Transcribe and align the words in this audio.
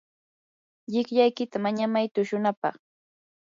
llikllaykita 0.91 1.57
mañamay 1.65 2.05
tushunapaq. 2.13 2.75